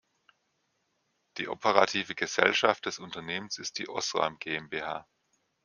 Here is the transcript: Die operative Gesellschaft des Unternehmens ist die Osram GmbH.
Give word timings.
Die 1.37 1.47
operative 1.47 2.15
Gesellschaft 2.15 2.87
des 2.87 2.97
Unternehmens 2.97 3.59
ist 3.59 3.77
die 3.77 3.87
Osram 3.87 4.39
GmbH. 4.39 5.07